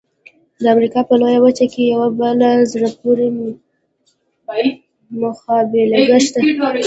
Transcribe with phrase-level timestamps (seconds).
[0.61, 3.27] د امریکا په لویه وچه کې یوه بله په زړه پورې
[5.21, 6.39] مخبېلګه شته.